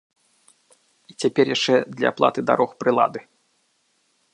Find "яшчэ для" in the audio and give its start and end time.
1.55-2.07